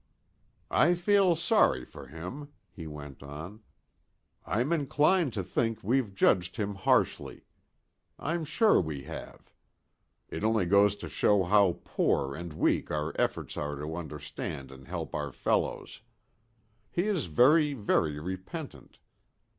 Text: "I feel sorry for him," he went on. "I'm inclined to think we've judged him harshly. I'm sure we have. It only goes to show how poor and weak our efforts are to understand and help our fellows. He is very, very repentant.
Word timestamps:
"I 0.71 0.95
feel 0.95 1.35
sorry 1.35 1.85
for 1.85 2.07
him," 2.07 2.47
he 2.71 2.87
went 2.87 3.21
on. 3.21 3.61
"I'm 4.47 4.73
inclined 4.73 5.31
to 5.33 5.43
think 5.43 5.83
we've 5.83 6.15
judged 6.15 6.57
him 6.57 6.73
harshly. 6.73 7.45
I'm 8.17 8.43
sure 8.43 8.81
we 8.81 9.03
have. 9.03 9.53
It 10.27 10.43
only 10.43 10.65
goes 10.65 10.95
to 10.95 11.07
show 11.07 11.43
how 11.43 11.81
poor 11.83 12.33
and 12.35 12.51
weak 12.51 12.89
our 12.89 13.13
efforts 13.21 13.57
are 13.57 13.75
to 13.75 13.95
understand 13.95 14.71
and 14.71 14.87
help 14.87 15.13
our 15.13 15.31
fellows. 15.31 16.01
He 16.89 17.03
is 17.03 17.27
very, 17.27 17.75
very 17.75 18.17
repentant. 18.19 18.97